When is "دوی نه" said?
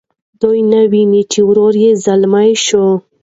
0.41-0.81